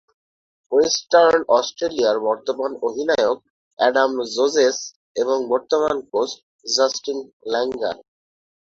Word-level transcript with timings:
Western 0.71 1.41
অস্ট্রেলিয়ার 1.49 2.17
বর্তমান 2.27 2.71
অধিনায়ক 2.87 3.37
অ্যাডাম 3.79 4.11
ভোজেস 4.35 4.77
এবং 5.15 5.37
বর্তমান 5.49 5.95
কোচ 6.11 6.29
জাস্টিন 6.67 7.19
ল্যাঙ্গার। 7.51 7.97